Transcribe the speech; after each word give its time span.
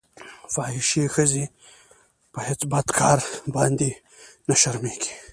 فاحشې 0.53 1.03
ښځې 1.15 1.45
په 2.33 2.39
هېڅ 2.47 2.61
بد 2.71 2.87
کار 2.99 3.19
باندې 3.55 3.89
نه 4.47 4.55
شرمېږي. 4.61 5.13